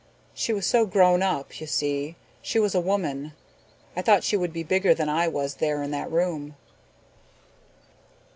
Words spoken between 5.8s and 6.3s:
in that